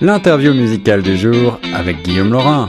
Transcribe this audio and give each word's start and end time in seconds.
L'interview 0.00 0.52
musicale 0.54 1.02
du 1.02 1.16
jour 1.16 1.58
avec 1.74 2.02
Guillaume 2.02 2.32
Laurin. 2.32 2.68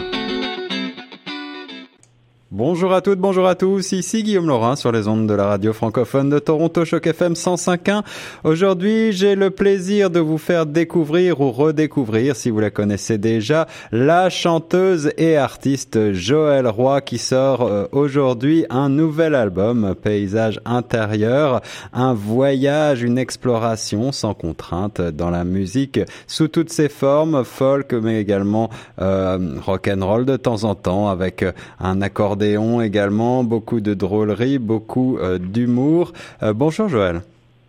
Bonjour 2.56 2.94
à 2.94 3.02
toutes, 3.02 3.18
bonjour 3.18 3.48
à 3.48 3.56
tous, 3.56 3.94
ici 3.94 4.22
Guillaume 4.22 4.46
Laurin 4.46 4.76
sur 4.76 4.92
les 4.92 5.08
ondes 5.08 5.26
de 5.26 5.34
la 5.34 5.48
radio 5.48 5.74
francophone 5.74 6.30
de 6.30 6.38
Toronto 6.38 6.86
Choc 6.86 7.08
FM 7.08 7.34
105.1. 7.34 8.04
Aujourd'hui, 8.44 9.12
j'ai 9.12 9.34
le 9.34 9.50
plaisir 9.50 10.12
de 10.12 10.20
vous 10.20 10.38
faire 10.38 10.68
découvrir 10.68 11.42
ou 11.42 11.52
redécouvrir, 11.52 12.36
si 12.36 12.52
vous 12.52 12.60
la 12.60 12.70
connaissez 12.70 13.18
déjà, 13.18 13.66
la 13.92 14.30
chanteuse 14.30 15.14
et 15.18 15.36
artiste 15.36 16.14
Joëlle 16.14 16.68
Roy 16.68 17.02
qui 17.02 17.18
sort 17.18 17.64
euh, 17.64 17.88
aujourd'hui 17.92 18.68
un 18.70 18.88
nouvel 18.88 19.34
album, 19.34 19.96
Paysage 20.00 20.60
intérieur, 20.64 21.60
un 21.92 22.14
voyage, 22.14 23.02
une 23.02 23.18
exploration 23.18 24.12
sans 24.12 24.36
contrainte 24.36 25.02
dans 25.02 25.32
la 25.32 25.44
musique 25.44 26.02
sous 26.28 26.50
toutes 26.50 26.72
ses 26.72 26.90
formes, 26.90 27.44
folk 27.44 27.94
mais 27.94 28.22
également 28.22 28.70
euh, 29.02 29.56
rock 29.66 29.90
and 29.92 30.06
roll 30.06 30.26
de 30.26 30.38
temps 30.38 30.66
en 30.66 30.76
temps 30.76 31.10
avec 31.10 31.44
un 31.80 32.02
également, 32.44 33.44
beaucoup 33.44 33.80
de 33.80 33.94
drôlerie, 33.94 34.60
beaucoup 34.60 35.18
euh, 35.18 35.38
d'humour. 35.38 36.12
Euh, 36.42 36.54
bonjour 36.54 36.90
Joël. 36.90 37.22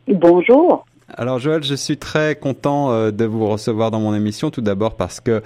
Bonjour. 0.09 0.84
Alors 1.16 1.38
Joël, 1.38 1.62
je 1.62 1.74
suis 1.74 1.96
très 1.96 2.34
content 2.34 2.91
euh, 2.91 3.10
de 3.10 3.24
vous 3.24 3.46
recevoir 3.46 3.91
dans 3.91 4.01
mon 4.01 4.15
émission, 4.15 4.51
tout 4.51 4.62
d'abord 4.62 4.96
parce 4.96 5.20
que 5.20 5.42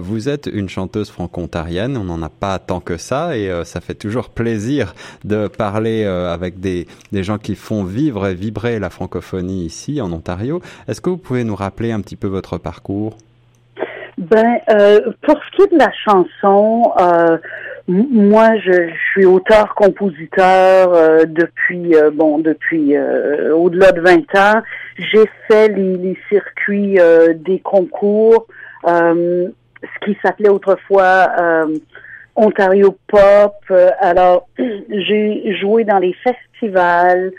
vous 0.00 0.28
êtes 0.28 0.48
une 0.50 0.68
chanteuse 0.68 1.10
franco-ontarienne, 1.10 1.96
on 1.96 2.04
n'en 2.04 2.22
a 2.22 2.28
pas 2.28 2.58
tant 2.58 2.80
que 2.80 2.96
ça, 2.96 3.36
et 3.36 3.50
ça 3.64 3.80
fait 3.80 3.94
toujours 3.94 4.30
plaisir 4.30 4.94
de 5.24 5.48
parler 5.48 6.04
avec 6.04 6.60
des, 6.60 6.86
des 7.10 7.22
gens 7.24 7.38
qui 7.38 7.54
font 7.54 7.84
vivre 7.84 8.26
et 8.26 8.34
vibrer 8.34 8.78
la 8.78 8.90
francophonie 8.90 9.64
ici 9.64 10.00
en 10.00 10.12
Ontario. 10.12 10.62
Est-ce 10.88 11.00
que 11.00 11.10
vous 11.10 11.18
pouvez 11.18 11.44
nous 11.44 11.56
rappeler 11.56 11.92
un 11.92 12.00
petit 12.00 12.16
peu 12.16 12.28
votre 12.28 12.58
parcours? 12.58 13.16
Ben, 14.18 14.60
pour 15.22 15.36
ce 15.36 15.56
qui 15.56 15.62
est 15.62 15.72
de 15.72 15.78
la 15.78 15.92
chanson, 16.04 16.92
moi, 17.88 18.56
je, 18.58 18.90
suis 19.10 19.24
auteur-compositeur 19.24 20.94
euh, 20.94 21.24
depuis 21.26 21.94
euh, 21.96 22.10
bon 22.12 22.38
depuis 22.38 22.96
euh, 22.96 23.54
au-delà 23.54 23.92
de 23.92 24.00
20 24.00 24.34
ans. 24.36 24.62
J'ai 24.96 25.28
fait 25.48 25.68
les, 25.68 26.16
circuits 26.28 26.98
des 27.36 27.58
concours, 27.60 28.46
ce 28.86 29.50
qui 30.04 30.16
s'appelait 30.22 30.50
autrefois 30.50 31.28
Ontario 32.36 32.96
Pop. 33.08 33.54
alors, 34.00 34.48
j'ai 34.58 35.56
joué 35.60 35.84
dans 35.84 35.98
les 35.98 36.14
festivals. 36.22 37.32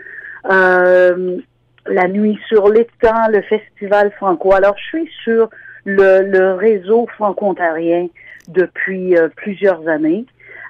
la 0.45 2.07
nuit 2.07 2.39
sur 2.47 2.69
l'étang, 2.69 3.27
le 3.29 3.41
festival 3.43 4.11
franco. 4.17 4.53
Alors, 4.53 4.75
je 4.77 4.97
suis 4.97 5.09
sur 5.23 5.49
le, 5.85 6.23
le 6.23 6.53
réseau 6.53 7.07
franco-ontarien 7.15 8.07
depuis 8.47 9.17
euh, 9.17 9.29
plusieurs 9.35 9.87
années. 9.87 10.25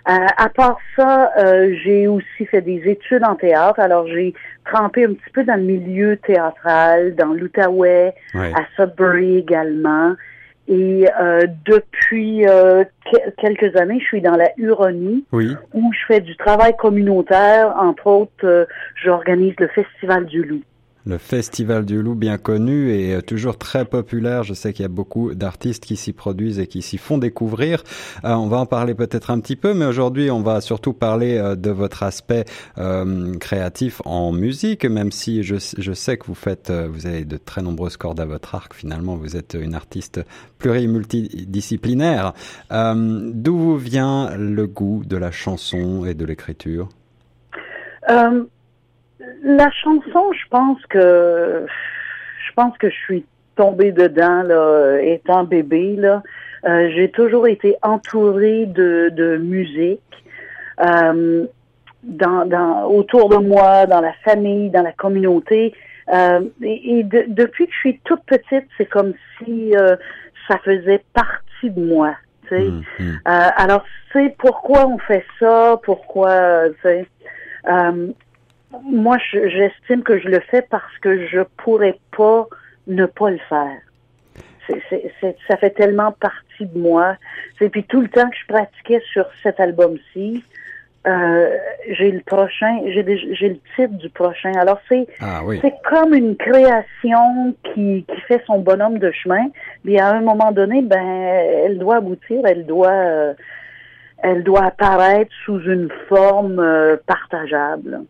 Euh, 0.10 0.26
à 0.38 0.50
part 0.50 0.78
ça, 0.98 1.32
euh, 1.38 1.74
j'ai 1.84 2.08
aussi 2.08 2.46
fait 2.46 2.62
des 2.62 2.82
études 2.86 3.24
en 3.24 3.36
théâtre. 3.36 3.80
Alors, 3.80 4.06
j'ai 4.08 4.34
trempé 4.66 5.06
un 5.06 5.14
petit 5.14 5.30
peu 5.34 5.44
dans 5.44 5.56
le 5.56 5.64
milieu 5.64 6.18
théâtral, 6.18 7.16
dans 7.16 7.34
l'Outaouais, 7.34 8.14
à 8.34 8.66
Sudbury 8.76 9.38
également. 9.38 10.16
Et 10.70 11.06
depuis 11.66 12.46
quelques 13.38 13.76
années, 13.76 14.00
je 14.00 14.06
suis 14.06 14.22
dans 14.22 14.36
la 14.38 14.50
Huronie, 14.58 15.26
où 15.32 15.92
je 15.94 16.06
fais 16.08 16.22
du 16.22 16.38
travail 16.38 16.74
communautaire. 16.78 17.74
Entre 17.78 18.08
autres, 18.08 18.68
j'organise 18.96 19.56
le 19.60 19.68
Festival 19.68 20.26
du 20.26 20.44
Loup 20.44 20.64
le 21.06 21.18
Festival 21.18 21.86
du 21.86 22.02
Loup 22.02 22.16
bien 22.16 22.38
connu 22.38 22.92
et 22.92 23.16
euh, 23.16 23.22
toujours 23.22 23.58
très 23.58 23.86
populaire. 23.86 24.44
Je 24.44 24.54
sais 24.54 24.74
qu'il 24.74 24.84
y 24.84 24.86
a 24.86 24.90
beaucoup 24.90 25.34
d'artistes 25.34 25.86
qui 25.86 25.96
s'y 25.96 26.14
produisent 26.14 26.60
et 26.60 26.68
qui 26.68 26.82
s'y 26.82 26.98
font 26.98 27.18
découvrir. 27.18 27.84
Euh, 28.24 28.34
on 28.34 28.48
va 28.48 28.58
en 28.58 28.66
parler 28.66 28.94
peut-être 28.94 29.32
un 29.32 29.40
petit 29.40 29.56
peu, 29.56 29.74
mais 29.74 29.86
aujourd'hui 29.86 30.32
on 30.32 30.42
va 30.42 30.62
surtout 30.62 30.94
parler 30.94 31.38
euh, 31.38 31.56
de 31.56 31.72
votre 31.72 32.04
aspect 32.04 32.46
créatif 33.40 34.02
en 34.06 34.32
musique, 34.32 34.86
même 34.86 35.12
si 35.12 35.44
je, 35.44 35.58
sais 35.58 36.18
que 36.18 36.26
vous 36.26 36.36
faites, 36.36 36.72
vous 36.72 37.06
avez 37.06 37.26
de 37.26 37.38
très 37.38 37.62
nombreuses 37.62 37.98
cordes 37.98 38.20
à 38.20 38.26
votre 38.26 38.56
arc. 38.56 38.74
Finalement, 38.74 39.16
vous 39.16 39.36
êtes 39.36 39.58
une 39.60 39.76
artiste 39.76 40.22
plurimultidisciplinaire. 40.58 42.34
D'où 42.72 43.58
vous 43.58 43.78
vient 43.78 44.36
le 44.38 44.68
goût 44.68 45.04
de 45.06 45.18
la 45.18 45.32
chanson 45.32 46.06
et 46.06 46.14
de 46.14 46.26
l'écriture? 46.26 46.90
La 49.44 49.70
chanson, 49.72 50.32
je 50.34 50.48
pense 50.50 50.82
que 50.88 51.66
je 52.48 52.54
pense 52.56 52.78
que 52.78 52.90
je 52.90 52.96
suis 52.96 53.26
tombée 53.56 53.92
dedans 53.92 54.44
là, 54.44 54.98
étant 55.02 55.44
bébé 55.44 55.96
là. 55.98 56.24
Euh, 56.66 56.90
j'ai 56.96 57.10
toujours 57.10 57.48
été 57.48 57.76
entourée 57.82 58.66
de, 58.68 59.10
de 59.10 59.38
musique 59.38 60.00
euh, 60.80 61.46
dans, 62.04 62.46
dans, 62.46 62.86
autour 62.86 63.30
de 63.30 63.38
moi, 63.38 63.86
dans 63.86 64.00
la 64.00 64.14
famille, 64.24 64.70
dans 64.70 64.82
la 64.82 64.94
communauté. 64.94 65.74
Euh, 66.14 66.42
et, 66.62 67.04
depuis 67.04 67.68
que 67.68 67.74
je 67.74 67.80
suis 67.80 68.00
toute 68.04 68.24
petite, 68.26 68.68
c'est 68.78 68.86
comme 68.86 69.14
si 69.38 69.76
euh, 69.76 69.96
ça 70.48 70.58
faisait 70.60 71.04
partie 71.14 71.70
de 71.70 71.82
moi. 71.82 72.16
Tu 72.44 72.50
sais. 72.50 72.64
Mmh. 72.64 72.84
Euh, 73.00 73.50
alors, 73.56 73.84
c'est 74.12 74.36
pourquoi 74.38 74.88
on 74.88 74.98
fait 75.00 75.26
ça, 75.40 75.80
pourquoi, 75.84 76.70
tu 76.70 76.82
sais? 76.84 77.08
Moi, 78.84 79.18
j'estime 79.32 80.04
que 80.04 80.20
je 80.20 80.28
le 80.28 80.40
fais 80.40 80.62
parce 80.62 80.98
que 81.02 81.28
je 81.28 81.42
pourrais 81.58 81.98
pas 82.16 82.48
ne 82.88 83.06
pas 83.06 83.30
le 83.30 83.40
faire. 83.50 83.78
C'est, 84.68 85.36
ça 85.48 85.58
fait 85.58 85.72
tellement 85.72 86.12
partie 86.14 86.66
de 86.66 86.78
moi. 86.78 87.18
Et 87.60 87.70
puis 87.70 87.84
tout 87.84 88.02
le 88.02 88.08
temps 88.08 88.30
que 88.30 88.36
je 88.36 88.48
pratiquais 88.48 89.02
sur 89.12 89.26
cet 89.42 89.60
album-ci, 89.60 90.44
euh, 91.06 91.58
j'ai 91.90 92.12
le 92.12 92.22
prochain, 92.22 92.80
j'ai, 92.88 93.04
le 93.04 93.58
titre 93.76 93.98
du 93.98 94.10
prochain. 94.10 94.54
Alors 94.56 94.80
c'est 94.88 95.06
ah 95.20 95.42
oui. 95.44 95.60
c'est 95.62 95.74
comme 95.84 96.14
une 96.14 96.38
création 96.38 97.54
qui, 97.64 98.06
qui 98.08 98.22
fait 98.22 98.42
son 98.48 98.60
bonhomme 98.60 99.00
de 99.00 99.12
chemin. 99.12 99.50
Puis 99.84 100.00
à 100.00 100.08
un 100.08 100.22
moment 100.22 100.54
donné, 100.54 100.82
ben 100.82 101.06
elle 101.06 101.78
doit 101.78 101.98
aboutir, 101.98 102.40
elle 102.46 102.66
doit 102.66 102.88
euh, 102.90 103.34
elle 104.20 104.44
doit 104.44 104.64
apparaître 104.64 105.32
sous 105.44 105.60
une 105.60 105.90
forme 106.08 106.60
euh, 106.60 106.96
partageable. 107.06 108.04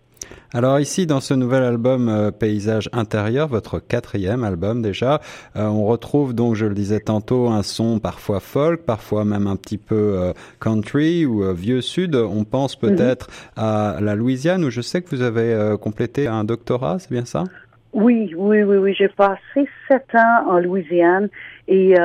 Alors 0.55 0.79
ici, 0.79 1.07
dans 1.07 1.19
ce 1.19 1.33
nouvel 1.33 1.63
album 1.63 2.09
euh, 2.09 2.29
Paysage 2.29 2.87
intérieur, 2.93 3.47
votre 3.47 3.79
quatrième 3.79 4.43
album 4.43 4.83
déjà, 4.83 5.19
euh, 5.55 5.65
on 5.65 5.85
retrouve 5.85 6.35
donc, 6.35 6.53
je 6.53 6.67
le 6.67 6.75
disais 6.75 6.99
tantôt, 6.99 7.47
un 7.47 7.63
son 7.63 7.97
parfois 7.97 8.39
folk, 8.39 8.85
parfois 8.85 9.25
même 9.25 9.47
un 9.47 9.55
petit 9.55 9.79
peu 9.79 9.95
euh, 9.95 10.33
country 10.59 11.25
ou 11.25 11.51
vieux 11.55 11.81
sud. 11.81 12.15
On 12.15 12.43
pense 12.43 12.79
mhm. 12.79 12.89
peut-être 12.89 13.29
à 13.57 13.97
la 13.99 14.13
Louisiane, 14.13 14.63
où 14.63 14.69
je 14.69 14.81
sais 14.81 15.01
que 15.01 15.09
vous 15.09 15.23
avez 15.23 15.75
complété 15.81 16.27
un 16.27 16.43
doctorat, 16.43 16.99
c'est 16.99 17.11
bien 17.11 17.25
ça? 17.25 17.45
Oui, 17.93 18.31
oui, 18.37 18.61
oui, 18.61 18.77
oui. 18.77 18.93
J'ai 18.93 19.07
passé 19.07 19.67
sept 19.87 20.05
ans 20.13 20.51
en 20.51 20.59
Louisiane 20.59 21.29
et 21.67 21.95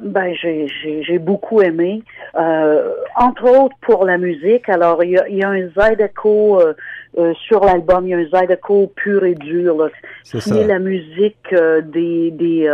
ben, 0.00 0.32
j'ai 0.34 1.18
beaucoup 1.18 1.60
aimé, 1.60 2.02
euh, 2.36 2.92
entre 3.16 3.44
autres 3.44 3.76
pour 3.80 4.04
la 4.04 4.18
musique. 4.18 4.68
Alors, 4.68 5.02
il 5.02 5.10
y 5.10 5.18
a, 5.18 5.28
y 5.28 5.42
a, 5.42 5.48
un 5.48 5.68
Zydeco 5.68 6.60
euh, 6.60 6.74
euh, 7.18 7.34
sur 7.46 7.64
l'album, 7.64 8.06
il 8.06 8.10
y 8.10 8.14
a 8.14 8.18
un 8.18 8.24
Zydeco 8.24 8.92
pur 8.96 9.24
et 9.24 9.34
dur, 9.34 9.76
là, 9.76 9.88
qui 10.22 10.58
est 10.58 10.66
la 10.66 10.78
musique 10.78 11.52
euh, 11.52 11.80
des 11.80 12.30
des 12.30 12.68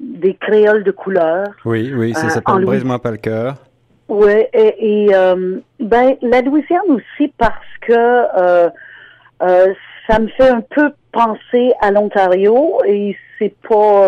des 0.00 0.34
créoles 0.34 0.84
de 0.84 0.92
couleur. 0.92 1.46
Oui, 1.64 1.92
oui, 1.94 2.14
ça 2.14 2.28
s'appelle 2.28 2.64
Brise-moi 2.64 3.00
pas 3.00 3.10
le 3.10 3.16
cœur. 3.16 3.56
Oui, 4.08 4.46
et, 4.52 5.06
et 5.06 5.10
ben 5.80 6.16
la 6.22 6.40
Louisiane 6.40 6.80
aussi 6.88 7.32
parce 7.36 7.54
que 7.80 8.70
ça 10.08 10.18
me 10.18 10.28
fait 10.28 10.48
un 10.48 10.62
peu 10.62 10.90
penser 11.12 11.72
à 11.80 11.90
l'Ontario 11.90 12.80
et 12.86 13.16
c'est 13.38 13.54
pas 13.68 14.06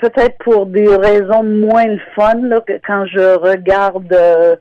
peut-être 0.00 0.38
pour 0.38 0.66
des 0.66 0.94
raisons 0.96 1.42
moins 1.42 1.86
le 1.86 2.00
fun 2.14 2.40
là, 2.42 2.60
que 2.60 2.74
quand 2.86 3.06
je 3.06 3.36
regarde 3.36 4.12
euh, 4.12 4.56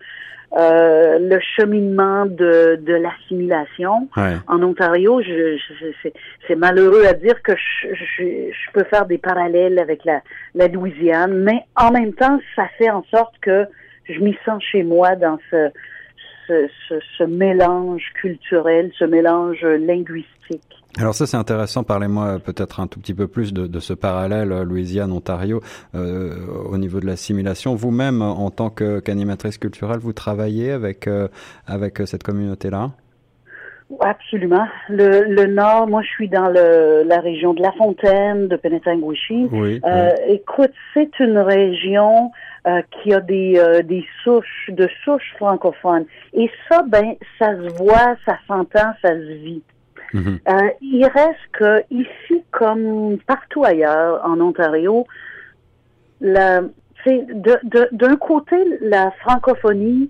euh, 0.58 1.18
le 1.20 1.40
cheminement 1.56 2.26
de, 2.26 2.78
de 2.82 2.94
l'assimilation 2.94 4.10
en 4.48 4.64
Ontario, 4.64 5.22
je, 5.22 5.58
c'est 6.48 6.56
malheureux 6.56 7.06
à 7.06 7.14
dire 7.14 7.42
que 7.42 7.54
je, 7.56 7.94
je, 7.94 8.24
je, 8.52 8.72
peux 8.74 8.84
faire 8.84 9.06
des 9.06 9.18
parallèles 9.18 9.80
avec 9.80 10.04
la, 10.04 10.22
la 10.56 10.68
Louisiane, 10.68 11.34
mais 11.44 11.64
en 11.78 11.92
même 11.92 12.14
temps, 12.14 12.40
ça 12.56 12.66
fait 12.78 12.90
en 12.90 13.04
sorte 13.04 13.34
que 13.42 13.66
je 14.10 14.20
m'y 14.20 14.38
sens 14.44 14.62
chez 14.62 14.84
moi 14.84 15.16
dans 15.16 15.40
ce, 15.50 15.70
ce, 16.48 16.68
ce, 16.90 16.96
ce 17.18 17.24
mélange 17.24 18.04
culturel, 18.16 18.92
ce 19.00 19.06
mélange 19.06 19.64
linguistique. 19.64 20.81
Alors 21.00 21.16
ça 21.16 21.26
c'est 21.26 21.38
intéressant, 21.38 21.84
parlez-moi 21.84 22.40
peut-être 22.40 22.82
un 22.82 22.88
tout 22.88 23.00
petit 23.00 23.14
peu 23.14 23.28
plus 23.28 23.54
de, 23.54 23.66
de 23.66 23.80
ce 23.80 23.94
parallèle 23.94 24.52
euh, 24.52 24.66
Louisiane-Ontario 24.66 25.62
euh, 25.96 26.36
au 26.70 26.78
niveau 26.78 27.00
de 27.00 27.06
l'assimilation. 27.06 27.76
Vous-même, 27.76 28.22
en 28.22 28.50
tant 28.50 28.70
qu'animatrice 28.70 29.58
culturelle, 29.58 30.00
vous 30.00 30.12
travaillez 30.12 30.72
avec, 30.72 31.08
euh, 31.08 31.30
avec 31.66 32.02
cette 32.06 32.24
communauté-là? 32.24 32.92
Absolument. 34.02 34.68
Le, 34.90 35.34
le 35.34 35.48
nord, 35.48 35.88
moi 35.88 36.02
je 36.02 36.08
suis 36.10 36.30
dans 36.30 36.50
le, 36.50 37.04
la 37.06 37.20
région 37.22 37.54
de 37.54 37.62
La 37.62 37.72
Fontaine, 37.72 38.50
de 38.50 38.56
Penetanguishene. 38.58 39.48
Oui. 39.52 39.80
Euh, 39.86 40.12
Écoute, 40.28 40.72
c'est 40.94 41.20
une 41.20 41.38
région 41.38 42.32
euh, 42.68 42.82
qui 42.92 43.14
a 43.14 43.22
des, 43.22 43.56
euh, 43.58 43.82
des 43.82 44.06
souches, 44.24 44.70
de 44.70 44.90
souches 45.04 45.34
francophones. 45.38 46.06
Et 46.34 46.50
ça, 46.70 46.84
ben, 46.84 47.16
ça 47.40 47.56
se 47.56 47.74
voit, 47.78 48.16
ça 48.26 48.38
s'entend, 48.48 48.92
ça 49.02 49.10
se 49.10 49.34
vit. 49.44 49.64
Mhm. 50.14 50.40
Euh, 50.48 50.70
il 50.82 51.06
reste 51.06 51.40
que 51.54 51.84
ici, 51.90 52.44
comme 52.52 53.18
partout 53.26 53.64
ailleurs 53.64 54.22
en 54.26 54.40
Ontario, 54.42 55.06
la, 56.20 56.62
c'est 57.04 57.26
de- 57.28 57.60
de- 57.64 57.90
d'un 57.92 58.16
côté, 58.16 58.56
la 58.82 59.12
francophonie 59.22 60.10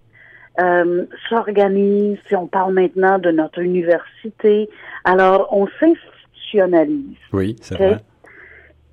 euh, 0.60 1.06
s'organise. 1.30 2.18
Si 2.28 2.36
on 2.36 2.46
parle 2.48 2.74
maintenant 2.74 3.18
de 3.20 3.32
notre 3.32 3.60
université, 3.60 4.70
alors 5.06 5.48
on 5.52 5.68
s'institutionnalise. 5.80 7.16
Oui, 7.32 7.56
c'est 7.62 7.76
vrai. 7.76 8.00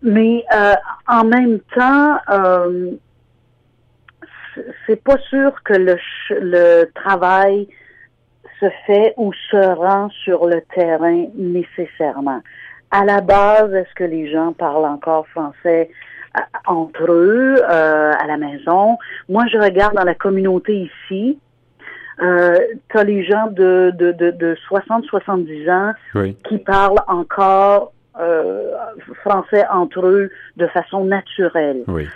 Mais 0.02 0.44
euh, 0.54 0.74
en 1.08 1.24
même 1.24 1.58
temps, 1.74 2.16
euh, 2.30 2.92
c'est- 4.86 5.02
pas 5.02 5.18
sûr 5.28 5.62
que 5.64 5.74
le 5.74 6.84
travail 6.94 7.68
se 8.60 8.66
fait 8.86 9.14
ou 9.16 9.32
se 9.50 9.74
rend 9.74 10.08
sur 10.24 10.46
le 10.46 10.60
terrain 10.74 11.26
nécessairement. 11.36 12.40
À 12.90 13.04
la 13.04 13.20
base, 13.20 13.72
est-ce 13.74 13.94
que 13.94 14.04
les 14.04 14.30
gens 14.30 14.52
parlent 14.52 14.86
encore 14.86 15.26
français 15.28 15.90
euh, 16.36 16.40
entre 16.66 17.10
eux 17.10 17.56
euh, 17.68 18.12
à 18.12 18.26
la 18.26 18.36
maison? 18.36 18.96
Moi, 19.28 19.44
je 19.52 19.58
regarde 19.58 19.94
dans 19.94 20.04
la 20.04 20.14
communauté 20.14 20.90
ici. 20.90 21.38
Euh, 22.20 22.56
t'as 22.88 23.04
les 23.04 23.24
gens 23.24 23.46
de, 23.48 23.92
de, 23.94 24.10
de, 24.12 24.30
de 24.32 24.56
60-70 24.70 25.70
ans 25.70 25.92
Oui. 26.16 26.36
qui 26.48 26.58
parlent 26.58 27.02
encore 27.06 27.92
euh, 28.18 28.72
français 29.22 29.64
entre 29.70 30.04
eux 30.06 30.30
de 30.56 30.66
façon 30.68 31.04
naturelle. 31.04 31.84
Oui. 31.86 32.08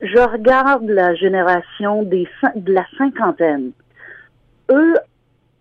Je 0.00 0.18
regarde 0.18 0.88
la 0.88 1.14
génération 1.14 2.02
des 2.04 2.26
de 2.56 2.72
la 2.72 2.86
cinquantaine. 2.96 3.72
Eux 4.70 4.94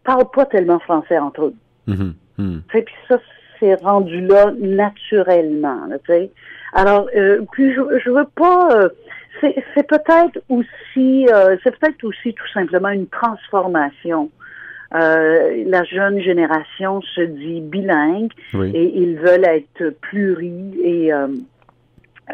parlent 0.03 0.29
pas 0.33 0.45
tellement 0.45 0.79
français 0.79 1.17
entre 1.19 1.45
eux. 1.45 1.53
Mhm. 1.87 2.13
Mhm. 2.37 2.61
Sais, 2.71 2.81
Puis 2.83 2.95
ça, 3.07 3.19
c'est 3.59 3.75
rendu 3.81 4.21
là 4.21 4.51
naturellement. 4.59 5.85
là. 5.87 5.97
Alors, 6.73 7.07
euh, 7.15 7.41
puis 7.51 7.73
je, 7.73 7.81
je 8.03 8.09
veux 8.09 8.27
pas. 8.35 8.69
euh, 8.73 8.89
c'est 9.41 9.87
peut-être 9.87 10.39
aussi, 10.49 11.27
euh, 11.31 11.55
c'est 11.63 11.77
peut-être 11.77 12.03
aussi 12.03 12.33
tout 12.33 12.47
simplement 12.53 12.89
une 12.89 13.07
transformation. 13.07 14.29
Euh, 14.95 15.63
la 15.67 15.83
jeune 15.83 16.19
génération 16.19 17.01
se 17.01 17.21
dit 17.21 17.61
bilingue 17.61 18.31
Oui. 18.53 18.71
et 18.73 18.99
ils 18.99 19.17
veulent 19.17 19.45
être 19.45 19.91
pluris 20.01 20.73
et 20.83 21.11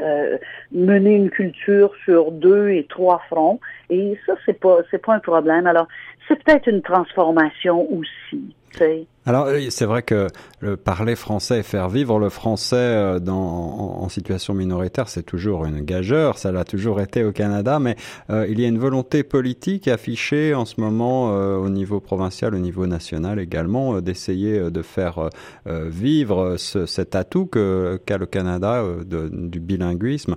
euh, 0.02 0.38
mener 0.72 1.16
une 1.16 1.30
culture 1.30 1.92
sur 2.04 2.32
deux 2.32 2.70
et 2.70 2.86
trois 2.88 3.22
fronts. 3.30 3.60
Et 3.90 4.18
ça, 4.26 4.34
c'est 4.46 4.60
pas 4.60 4.80
c'est 4.92 5.04
pas 5.04 5.16
un 5.16 5.20
problème. 5.20 5.68
Alors, 5.68 5.88
c'est 6.28 6.42
peut-être 6.44 6.68
une 6.68 6.82
transformation 6.82 7.88
aussi. 7.92 8.56
tu 8.72 8.78
sais. 8.78 9.06
Alors 9.28 9.48
euh, 9.48 9.60
c'est 9.70 9.86
vrai 9.86 10.04
que 10.04 10.28
le 10.60 10.78
parler 10.78 11.16
français 11.16 11.60
et 11.60 11.64
faire 11.64 11.90
vivre 11.90 12.20
le 12.20 12.30
français 12.30 12.76
euh, 12.76 13.20
dans, 13.20 13.36
en, 13.36 14.08
situation 14.08 14.54
minoritaire, 14.54 15.10
c'est 15.10 15.24
toujours 15.24 15.66
une 15.66 15.82
gageure, 15.82 16.38
ça 16.38 16.52
l'a 16.52 16.64
toujours 16.64 17.02
été 17.02 17.24
au 17.24 17.32
Canada, 17.32 17.80
mais 17.80 17.96
euh, 18.30 18.46
il 18.48 18.60
y 18.60 18.66
a 18.66 18.68
une 18.68 18.78
volonté 18.78 19.24
politique 19.24 19.88
affichée 19.88 20.54
en 20.54 20.66
ce 20.66 20.80
moment 20.80 21.26
au 21.26 21.70
niveau 21.70 22.00
provincial, 22.00 22.54
au 22.54 22.60
niveau 22.60 22.86
national 22.86 23.40
également, 23.40 24.00
d'essayer 24.02 24.70
de 24.70 24.82
faire 24.82 25.30
vivre 25.66 26.58
ce, 26.58 26.86
cet 26.86 27.16
atout 27.16 27.46
qu'a 27.48 28.18
le 28.18 28.26
Canada 28.26 28.84
du 29.06 29.60
bilinguisme. 29.60 30.36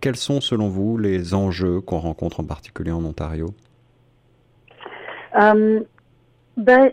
Quels 0.00 0.16
sont 0.16 0.40
selon 0.40 0.68
vous 0.68 0.96
les 0.96 1.34
enjeux 1.34 1.80
qu'on 1.80 1.98
rencontre 1.98 2.40
en 2.40 2.44
particulier 2.44 2.92
en 2.92 3.04
Ontario? 3.04 3.54
Ben, 6.56 6.92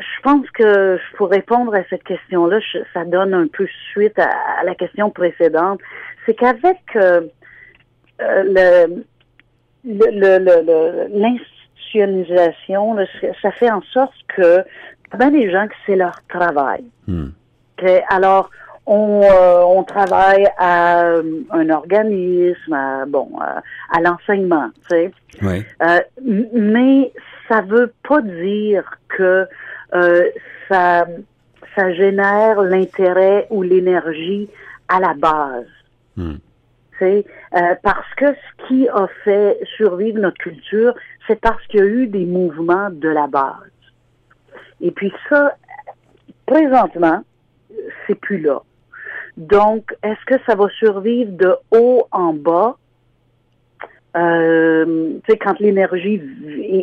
je 0.00 0.22
pense 0.22 0.48
que 0.50 0.98
pour 1.16 1.30
répondre 1.30 1.74
à 1.74 1.82
cette 1.90 2.04
question-là, 2.04 2.58
ça 2.94 3.04
donne 3.04 3.34
un 3.34 3.46
peu 3.46 3.66
suite 3.92 4.18
à, 4.18 4.30
à 4.60 4.64
la 4.64 4.74
question 4.74 5.10
précédente. 5.10 5.80
C'est 6.26 6.34
qu'avec 6.34 6.78
euh, 6.96 7.22
euh, 8.20 8.42
le 8.44 9.04
le- 9.84 10.38
le- 10.38 10.62
le- 10.66 11.08
l'institutionnalisation, 11.18 12.96
ça- 13.42 13.50
fait 13.52 13.70
en 13.70 13.82
sorte 13.82 14.14
que 14.36 14.62
ben 15.18 15.30
des 15.30 15.50
gens 15.50 15.66
que 15.66 15.74
c'est 15.86 15.96
leur 15.96 16.20
travail. 16.28 16.84
Hmm. 17.06 17.30
Alors, 18.10 18.50
on, 18.86 19.22
euh, 19.22 19.62
on 19.64 19.82
travaille 19.84 20.46
à 20.58 21.02
euh, 21.04 21.22
un 21.50 21.70
organisme, 21.70 22.72
à, 22.72 23.06
bon, 23.06 23.30
à, 23.40 23.62
à 23.96 24.00
l'enseignement, 24.02 24.68
tu 24.90 24.96
sais. 24.96 25.12
Oui. 25.42 25.64
Euh, 25.82 26.00
mais 26.52 27.10
ça 27.48 27.62
veut 27.62 27.92
pas 28.06 28.20
dire 28.20 28.84
que 29.08 29.46
ça, 30.68 31.06
ça 31.76 31.92
génère 31.92 32.62
l'intérêt 32.62 33.46
ou 33.50 33.62
l'énergie 33.62 34.48
à 34.88 35.00
la 35.00 35.14
base. 35.14 35.66
Tu 36.16 36.40
sais. 36.98 37.24
Euh, 37.54 37.74
parce 37.82 38.14
que 38.16 38.26
ce 38.26 38.66
qui 38.66 38.88
a 38.88 39.06
fait 39.24 39.58
survivre 39.76 40.18
notre 40.18 40.38
culture, 40.38 40.94
c'est 41.26 41.40
parce 41.40 41.64
qu'il 41.66 41.80
y 41.80 41.82
a 41.82 41.86
eu 41.86 42.06
des 42.06 42.26
mouvements 42.26 42.90
de 42.90 43.08
la 43.08 43.26
base. 43.26 43.54
Et 44.80 44.90
puis 44.90 45.12
ça, 45.28 45.56
présentement, 46.46 47.22
c'est 48.06 48.14
plus 48.14 48.40
là. 48.40 48.62
Donc, 49.36 49.94
est-ce 50.02 50.24
que 50.26 50.42
ça 50.46 50.54
va 50.54 50.68
survivre 50.78 51.32
de 51.32 51.56
haut 51.70 52.06
en 52.10 52.32
bas? 52.34 52.76
Euh, 54.16 55.18
tu 55.24 55.32
sais, 55.32 55.38
quand 55.38 55.58
l'énergie 55.60 56.20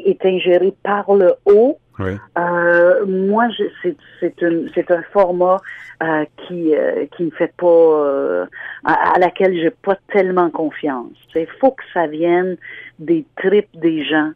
est 0.05 0.25
ingérée 0.25 0.73
par 0.81 1.13
le 1.13 1.35
haut, 1.45 1.77
Euh, 1.99 3.05
moi, 3.05 3.47
c'est 4.19 4.91
un 4.91 5.01
format 5.13 5.57
euh, 6.03 6.25
qui 6.37 6.75
euh, 6.75 7.05
qui 7.15 7.23
me 7.23 7.31
fait 7.31 7.53
pas 7.57 7.67
euh, 7.67 8.45
à, 8.85 9.15
à 9.15 9.19
laquelle 9.19 9.55
j'ai 9.55 9.71
pas 9.71 9.97
tellement 10.11 10.49
confiance. 10.49 11.13
Il 11.35 11.47
faut 11.59 11.71
que 11.71 11.83
ça 11.93 12.07
vienne 12.07 12.57
des 12.99 13.25
tripes 13.37 13.75
des 13.79 14.03
gens. 14.03 14.31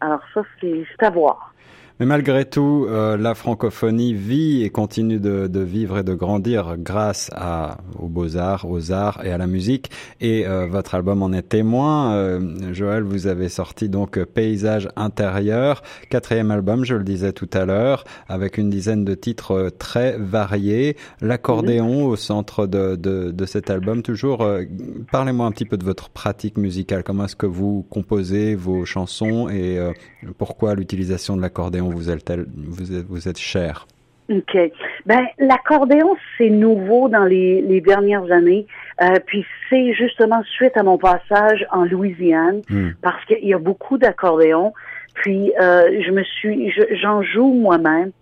Alors 0.00 0.22
ça, 0.34 0.42
c'est 0.60 0.84
à 1.00 1.10
voir. 1.10 1.54
Mais 2.00 2.06
malgré 2.06 2.44
tout, 2.44 2.86
euh, 2.88 3.16
la 3.16 3.34
francophonie 3.34 4.14
vit 4.14 4.62
et 4.62 4.70
continue 4.70 5.20
de, 5.20 5.46
de 5.46 5.60
vivre 5.60 5.98
et 5.98 6.02
de 6.02 6.14
grandir 6.14 6.76
grâce 6.78 7.30
à, 7.34 7.78
aux 7.98 8.08
beaux-arts, 8.08 8.68
aux 8.68 8.92
arts 8.92 9.20
et 9.24 9.30
à 9.30 9.38
la 9.38 9.46
musique. 9.46 9.90
Et 10.20 10.46
euh, 10.46 10.66
votre 10.66 10.94
album 10.94 11.22
en 11.22 11.32
est 11.32 11.42
témoin. 11.48 12.14
Euh, 12.14 12.72
Joël, 12.72 13.02
vous 13.02 13.26
avez 13.26 13.48
sorti 13.48 13.88
donc 13.88 14.18
euh, 14.18 14.26
Paysage 14.26 14.88
intérieur, 14.96 15.82
quatrième 16.10 16.50
album, 16.50 16.84
je 16.84 16.94
le 16.94 17.04
disais 17.04 17.32
tout 17.32 17.50
à 17.52 17.64
l'heure, 17.64 18.04
avec 18.28 18.58
une 18.58 18.70
dizaine 18.70 19.04
de 19.04 19.14
titres 19.14 19.52
euh, 19.52 19.70
très 19.70 20.16
variés. 20.18 20.96
L'accordéon 21.20 22.06
au 22.06 22.16
centre 22.16 22.66
de, 22.66 22.96
de, 22.96 23.30
de 23.30 23.46
cet 23.46 23.70
album. 23.70 24.02
Toujours, 24.02 24.42
euh, 24.42 24.62
parlez-moi 25.10 25.46
un 25.46 25.52
petit 25.52 25.66
peu 25.66 25.76
de 25.76 25.84
votre 25.84 26.08
pratique 26.10 26.56
musicale. 26.56 27.02
Comment 27.04 27.26
est-ce 27.26 27.36
que 27.36 27.46
vous 27.46 27.86
composez 27.90 28.54
vos 28.54 28.84
chansons 28.84 29.48
et 29.48 29.78
euh, 29.78 29.92
pourquoi 30.38 30.74
l'utilisation 30.74 31.36
de 31.36 31.42
l'accordéon 31.42 31.81
vous 31.90 32.10
êtes, 32.10 32.30
vous 32.30 33.28
êtes 33.28 33.38
cher 33.38 33.86
OK. 34.30 34.56
Ben, 35.04 35.26
l'accordéon, 35.38 36.16
c'est 36.38 36.48
nouveau 36.48 37.08
dans 37.08 37.24
les, 37.24 37.60
les 37.60 37.80
dernières 37.80 38.30
années. 38.30 38.66
Euh, 39.02 39.18
puis 39.26 39.44
c'est 39.68 39.92
justement 39.94 40.42
suite 40.44 40.76
à 40.76 40.82
mon 40.84 40.96
passage 40.96 41.66
en 41.70 41.84
Louisiane, 41.84 42.62
Hmm. 42.70 42.90
parce 43.02 43.22
qu'il 43.26 43.44
y 43.46 43.52
a 43.52 43.58
beaucoup 43.58 43.98
d'accordéons. 43.98 44.72
Puis 45.14 45.52
euh, 45.60 46.00
je 46.06 46.10
me 46.12 46.22
suis, 46.22 46.70
je- 46.70 46.94
j'en 47.02 47.22
joue 47.22 47.52
moi-même. 47.52 48.12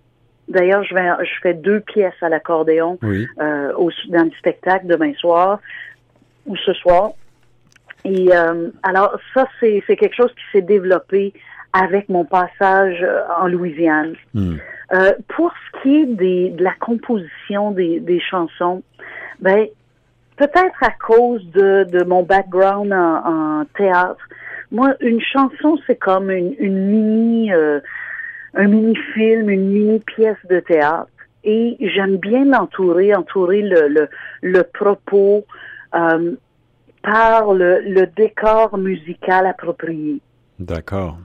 D'ailleurs, 0.49 0.83
je 0.83 0.95
vais, 0.95 1.09
je 1.23 1.41
fais 1.43 1.55
deux 1.55 1.79
pièces 1.81 2.21
à 2.23 2.29
l'accordéon 2.29 2.99
Oui. 3.03 3.29
euh, 3.41 3.73
au, 3.77 3.91
dans 4.09 4.25
le 4.25 4.33
spectacle 4.39 4.87
demain 4.87 5.13
soir 5.15 5.61
ou 6.47 6.57
ce 6.57 6.73
soir. 6.73 7.11
Et 8.05 8.29
alors 8.83 9.17
ça, 9.35 9.47
c'est 9.61 9.83
quelque 9.87 10.17
chose 10.17 10.33
qui 10.33 10.43
s'est 10.53 10.63
développé 10.63 11.35
avec 11.73 12.09
mon 12.09 12.25
passage 12.25 12.99
euh, 13.03 13.23
en 13.41 13.47
Louisiane. 13.47 14.15
Hmm. 14.35 14.57
Euh, 14.93 15.13
pour 15.29 15.53
ce 15.53 15.83
qui 15.83 15.97
est 16.01 16.07
des, 16.07 16.51
de 16.51 16.65
la 16.65 16.75
composition 16.81 17.71
des, 17.71 18.01
des 18.01 18.21
chansons, 18.21 18.83
ben 19.41 19.67
peut-être 20.37 20.83
à 20.83 20.91
cause 20.91 21.45
de, 21.53 21.85
de 21.85 22.03
mon 22.05 22.23
background 22.23 22.93
en, 22.93 23.61
en 23.61 23.65
théâtre, 23.77 24.25
moi 24.73 24.95
une 25.01 25.21
chanson 25.21 25.79
c'est 25.87 25.97
comme 25.97 26.31
une, 26.31 26.55
une 26.59 26.79
mini 26.87 27.53
euh, 27.53 27.81
un 28.55 28.67
mini 28.67 28.97
film, 29.15 29.49
une 29.49 29.71
mini 29.71 30.01
pièce 30.01 30.45
de 30.49 30.61
théâtre. 30.61 31.09
Et 31.43 31.77
j'aime 31.81 32.17
bien 32.17 32.45
l'entourer, 32.45 33.15
entourer 33.15 33.63
le, 33.63 33.89
le, 33.89 34.09
le 34.43 34.63
propos 34.63 35.47
euh, 35.95 36.33
par 37.03 37.55
le, 37.55 37.81
le 37.81 38.07
décor 38.09 38.77
musical 38.77 39.47
approprié. 39.47 40.21
D'accord. 40.59 41.17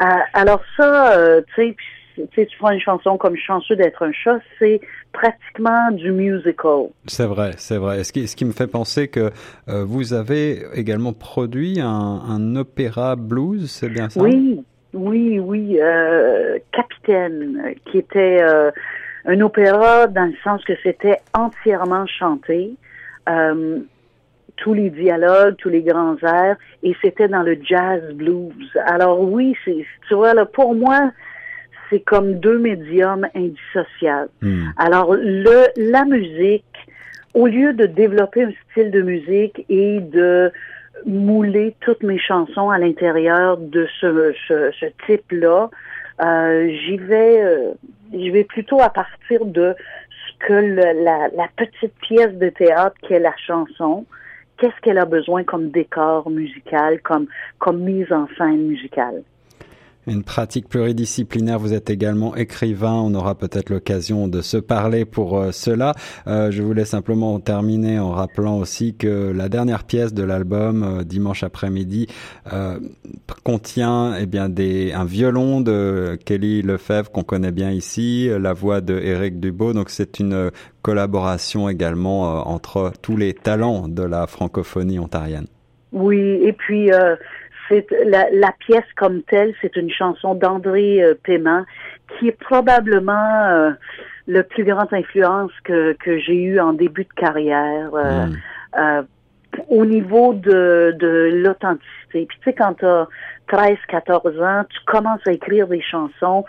Euh, 0.00 0.04
alors 0.32 0.62
ça, 0.76 1.18
euh, 1.18 1.40
tu 1.54 1.74
sais, 2.34 2.46
tu 2.46 2.58
prends 2.58 2.70
une 2.70 2.80
chanson 2.80 3.16
comme 3.16 3.36
Chanceux 3.36 3.76
d'être 3.76 4.02
un 4.02 4.12
chat, 4.12 4.38
c'est 4.58 4.80
pratiquement 5.12 5.90
du 5.92 6.12
musical. 6.12 6.88
C'est 7.06 7.26
vrai, 7.26 7.52
c'est 7.56 7.78
vrai. 7.78 8.04
Ce 8.04 8.12
qui, 8.12 8.26
ce 8.26 8.36
qui 8.36 8.44
me 8.44 8.52
fait 8.52 8.66
penser 8.66 9.08
que 9.08 9.30
euh, 9.68 9.84
vous 9.84 10.14
avez 10.14 10.64
également 10.74 11.12
produit 11.12 11.80
un, 11.80 11.86
un 11.88 12.56
opéra 12.56 13.16
blues, 13.16 13.70
c'est 13.70 13.88
bien 13.88 14.08
ça? 14.08 14.20
Oui, 14.20 14.64
oui, 14.94 15.38
oui. 15.38 15.78
Euh, 15.80 16.58
Capitaine, 16.72 17.74
qui 17.90 17.98
était 17.98 18.42
euh, 18.42 18.70
un 19.26 19.40
opéra 19.40 20.06
dans 20.06 20.26
le 20.26 20.34
sens 20.42 20.62
que 20.64 20.74
c'était 20.82 21.18
entièrement 21.34 22.06
chanté. 22.06 22.72
Tous 24.58 24.74
les 24.74 24.90
dialogues, 24.90 25.56
tous 25.58 25.68
les 25.68 25.82
grands 25.82 26.16
airs, 26.22 26.56
et 26.82 26.94
c'était 27.00 27.28
dans 27.28 27.42
le 27.42 27.56
jazz 27.62 28.02
blues. 28.14 28.52
Alors 28.86 29.20
oui, 29.20 29.54
c'est, 29.64 29.84
tu 30.08 30.14
vois, 30.14 30.34
là, 30.34 30.44
pour 30.46 30.74
moi, 30.74 31.12
c'est 31.88 32.00
comme 32.00 32.34
deux 32.34 32.58
médiums 32.58 33.26
indissociables. 33.34 34.30
Hmm. 34.42 34.66
Alors 34.76 35.14
le, 35.14 35.66
la 35.76 36.04
musique, 36.04 36.64
au 37.34 37.46
lieu 37.46 37.72
de 37.72 37.86
développer 37.86 38.42
un 38.44 38.52
style 38.70 38.90
de 38.90 39.00
musique 39.02 39.64
et 39.68 40.00
de 40.00 40.50
mouler 41.06 41.76
toutes 41.80 42.02
mes 42.02 42.18
chansons 42.18 42.70
à 42.70 42.78
l'intérieur 42.78 43.56
de 43.58 43.86
ce, 44.00 44.34
ce, 44.48 44.70
ce 44.80 44.86
type-là, 45.06 45.70
euh, 46.20 46.68
j'y 46.68 46.96
vais, 46.96 47.40
euh, 47.40 47.72
j'y 48.12 48.30
vais 48.30 48.44
plutôt 48.44 48.80
à 48.80 48.90
partir 48.90 49.44
de 49.44 49.74
ce 50.26 50.46
que 50.46 50.52
le- 50.52 51.04
la, 51.04 51.28
la 51.36 51.48
petite 51.56 51.94
pièce 52.00 52.34
de 52.34 52.48
théâtre 52.48 52.96
qu'est 53.06 53.20
la 53.20 53.34
chanson, 53.46 54.04
qu'est-ce 54.58 54.80
qu'elle 54.82 54.98
a 54.98 55.04
besoin 55.04 55.44
comme 55.44 55.70
décor 55.70 56.28
musical, 56.30 57.00
comme, 57.02 57.26
comme 57.58 57.80
mise 57.80 58.12
en 58.12 58.26
scène 58.36 58.66
musicale? 58.66 59.22
Une 60.08 60.22
pratique 60.22 60.68
pluridisciplinaire. 60.68 61.58
Vous 61.58 61.74
êtes 61.74 61.90
également 61.90 62.34
écrivain. 62.34 62.94
On 62.94 63.14
aura 63.14 63.34
peut-être 63.34 63.70
l'occasion 63.70 64.26
de 64.28 64.40
se 64.40 64.56
parler 64.56 65.04
pour 65.04 65.38
euh, 65.38 65.52
cela. 65.52 65.94
Euh, 66.26 66.50
je 66.50 66.62
voulais 66.62 66.84
simplement 66.84 67.38
terminer 67.40 67.98
en 67.98 68.12
rappelant 68.12 68.58
aussi 68.58 68.94
que 68.94 69.32
la 69.32 69.48
dernière 69.48 69.84
pièce 69.84 70.14
de 70.14 70.22
l'album, 70.22 70.82
euh, 70.82 71.04
dimanche 71.04 71.42
après-midi, 71.42 72.06
euh, 72.52 72.78
contient 73.44 74.14
eh 74.18 74.26
bien 74.26 74.48
des 74.48 74.92
un 74.92 75.04
violon 75.04 75.60
de 75.60 76.18
Kelly 76.24 76.62
Lefebvre 76.62 77.10
qu'on 77.10 77.22
connaît 77.22 77.52
bien 77.52 77.70
ici, 77.70 78.30
la 78.40 78.52
voix 78.52 78.80
de 78.80 78.98
Éric 78.98 79.40
Dubo. 79.40 79.72
Donc 79.72 79.90
c'est 79.90 80.20
une 80.20 80.50
collaboration 80.82 81.68
également 81.68 82.48
entre 82.48 82.92
tous 83.02 83.16
les 83.16 83.34
talents 83.34 83.88
de 83.88 84.02
la 84.02 84.26
francophonie 84.26 84.98
ontarienne. 84.98 85.46
Oui, 85.92 86.18
et 86.18 86.52
puis 86.52 86.90
c'est 87.68 87.86
la, 88.04 88.28
la 88.30 88.52
pièce 88.58 88.90
comme 88.96 89.22
telle, 89.22 89.54
c'est 89.60 89.76
une 89.76 89.90
chanson 89.90 90.34
d'André 90.34 91.02
euh, 91.02 91.14
Paiement 91.22 91.64
qui 92.18 92.28
est 92.28 92.38
probablement 92.40 93.44
euh, 93.44 93.70
le 94.26 94.42
plus 94.42 94.64
grande 94.64 94.92
influence 94.92 95.52
que, 95.64 95.92
que 95.94 96.18
j'ai 96.18 96.42
eu 96.42 96.60
en 96.60 96.72
début 96.72 97.04
de 97.04 97.12
carrière 97.14 97.94
euh, 97.94 98.26
Mm. 98.26 98.36
euh, 98.78 99.02
au 99.68 99.84
niveau 99.84 100.34
de, 100.34 100.94
de 100.98 101.30
l'authenticité. 101.42 102.26
Puis 102.26 102.38
tu 102.38 102.44
sais, 102.44 102.52
quand 102.52 102.74
tu 102.74 102.84
as 102.86 103.08
13, 103.48 103.76
14 103.88 104.40
ans, 104.40 104.64
tu 104.68 104.78
commences 104.86 105.26
à 105.26 105.32
écrire 105.32 105.66
des 105.68 105.80
chansons, 105.80 106.44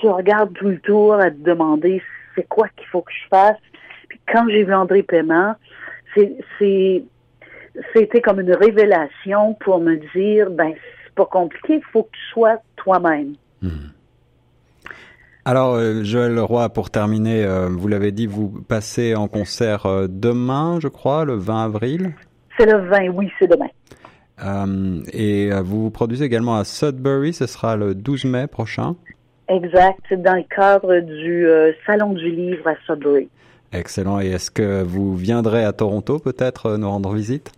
tu 0.00 0.08
regardes 0.08 0.52
tout 0.54 0.68
le 0.68 0.78
tour 0.78 1.14
à 1.14 1.30
te 1.30 1.36
demander 1.36 2.02
c'est 2.34 2.48
quoi 2.48 2.68
qu'il 2.76 2.86
faut 2.88 3.02
que 3.02 3.12
je 3.12 3.28
fasse? 3.28 3.58
Puis 4.08 4.20
quand 4.32 4.46
j'ai 4.48 4.64
vu 4.64 4.74
André 4.74 5.02
Paiement, 5.02 5.54
c'est 6.14 7.02
c'était 7.92 8.20
comme 8.20 8.40
une 8.40 8.54
révélation 8.54 9.54
pour 9.54 9.80
me 9.80 9.96
dire 10.14 10.50
ben 10.50 10.72
c'est 11.04 11.14
pas 11.14 11.26
compliqué, 11.26 11.76
il 11.76 11.84
faut 11.92 12.04
que 12.04 12.10
tu 12.12 12.32
sois 12.32 12.58
toi-même. 12.76 13.34
Alors, 15.46 15.74
euh, 15.74 16.02
Joël 16.04 16.34
Leroy, 16.34 16.70
pour 16.70 16.88
terminer, 16.88 17.44
euh, 17.44 17.68
vous 17.68 17.86
l'avez 17.86 18.12
dit, 18.12 18.26
vous 18.26 18.48
passez 18.66 19.14
en 19.14 19.28
concert 19.28 19.84
euh, 19.84 20.06
demain, 20.08 20.78
je 20.80 20.88
crois, 20.88 21.26
le 21.26 21.34
20 21.34 21.64
avril. 21.64 22.14
C'est 22.56 22.64
le 22.64 22.88
20, 22.88 23.08
oui, 23.08 23.30
c'est 23.38 23.46
demain. 23.46 23.68
Euh, 24.42 25.02
et 25.12 25.50
vous 25.62 25.82
vous 25.82 25.90
produisez 25.90 26.24
également 26.24 26.56
à 26.56 26.64
Sudbury, 26.64 27.34
ce 27.34 27.46
sera 27.46 27.76
le 27.76 27.94
12 27.94 28.24
mai 28.24 28.46
prochain. 28.46 28.96
Exact, 29.48 30.14
dans 30.14 30.34
le 30.34 30.44
cadre 30.44 31.00
du 31.00 31.46
Salon 31.86 32.14
du 32.14 32.30
livre 32.30 32.66
à 32.66 32.74
Sudbury. 32.86 33.28
Excellent. 33.72 34.20
Et 34.20 34.28
est-ce 34.28 34.50
que 34.50 34.82
vous 34.82 35.14
viendrez 35.14 35.64
à 35.64 35.72
Toronto 35.72 36.18
peut-être 36.18 36.76
nous 36.78 36.88
rendre 36.88 37.12
visite? 37.12 37.52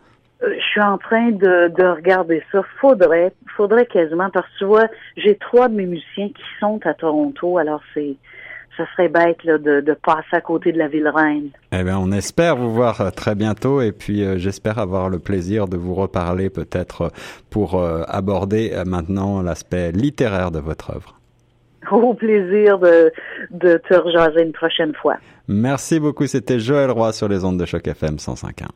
Suis 0.77 0.87
en 0.87 0.99
train 0.99 1.31
de, 1.31 1.69
de 1.69 1.85
regarder 1.85 2.43
ça. 2.53 2.63
Faudrait, 2.81 3.33
faudrait 3.57 3.87
quasiment, 3.87 4.29
parce 4.31 4.47
que 4.47 4.59
tu 4.59 4.65
vois, 4.65 4.89
j'ai 5.17 5.37
trois 5.37 5.69
de 5.69 5.75
mes 5.75 5.87
musiciens 5.87 6.29
qui 6.29 6.43
sont 6.61 6.81
à 6.85 6.93
Toronto, 6.93 7.57
alors 7.57 7.81
c'est, 7.95 8.17
ça 8.77 8.85
serait 8.93 9.09
bête 9.09 9.43
là, 9.45 9.57
de, 9.57 9.81
de 9.81 9.95
passer 9.95 10.33
à 10.33 10.41
côté 10.43 10.73
de 10.73 10.79
la 10.79 10.89
ville 10.89 11.09
reine. 11.09 11.49
Eh 11.73 11.83
bien, 11.83 11.99
on 11.99 12.13
espère 12.13 12.57
vous 12.57 12.73
voir 12.73 13.01
euh, 13.01 13.11
très 13.11 13.35
bientôt 13.35 13.81
et 13.81 13.93
puis 13.93 14.23
euh, 14.23 14.37
j'espère 14.37 14.79
avoir 14.79 15.09
le 15.09 15.19
plaisir 15.19 15.67
de 15.67 15.79
vous 15.79 15.95
reparler 15.95 16.51
peut-être 16.51 17.03
euh, 17.03 17.09
pour 17.51 17.77
euh, 17.77 18.03
aborder 18.07 18.73
euh, 18.75 18.85
maintenant 18.85 19.41
l'aspect 19.41 19.93
littéraire 19.93 20.51
de 20.51 20.59
votre 20.59 20.91
œuvre. 20.91 21.19
Au 21.91 22.13
plaisir 22.13 22.79
de, 22.79 23.13
de 23.51 23.81
te 23.89 23.95
rejaser 23.95 24.43
une 24.43 24.53
prochaine 24.53 24.93
fois. 24.95 25.17
Merci 25.49 26.01
beaucoup. 26.01 26.27
C'était 26.27 26.59
Joël 26.59 26.91
Roy 26.91 27.13
sur 27.13 27.29
les 27.29 27.45
ondes 27.45 27.59
de 27.59 27.65
Choc 27.65 27.87
FM 27.87 28.17
105.1. 28.17 28.67